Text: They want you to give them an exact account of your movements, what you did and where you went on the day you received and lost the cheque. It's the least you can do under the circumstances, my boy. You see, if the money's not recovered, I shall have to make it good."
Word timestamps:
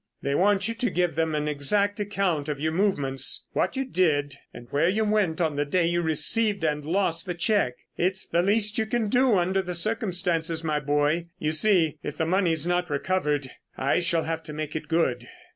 They 0.23 0.33
want 0.33 0.67
you 0.67 0.73
to 0.73 0.89
give 0.89 1.13
them 1.13 1.35
an 1.35 1.47
exact 1.47 1.99
account 1.99 2.49
of 2.49 2.59
your 2.59 2.71
movements, 2.71 3.45
what 3.53 3.75
you 3.77 3.85
did 3.85 4.35
and 4.51 4.67
where 4.71 4.89
you 4.89 5.05
went 5.05 5.39
on 5.39 5.57
the 5.57 5.63
day 5.63 5.85
you 5.85 6.01
received 6.01 6.63
and 6.63 6.83
lost 6.83 7.27
the 7.27 7.35
cheque. 7.35 7.75
It's 7.99 8.27
the 8.27 8.41
least 8.41 8.79
you 8.79 8.87
can 8.87 9.09
do 9.09 9.37
under 9.37 9.61
the 9.61 9.75
circumstances, 9.75 10.63
my 10.63 10.79
boy. 10.79 11.27
You 11.37 11.51
see, 11.51 11.99
if 12.01 12.17
the 12.17 12.25
money's 12.25 12.65
not 12.65 12.89
recovered, 12.89 13.51
I 13.77 13.99
shall 13.99 14.23
have 14.23 14.41
to 14.45 14.53
make 14.53 14.75
it 14.75 14.87
good." 14.87 15.27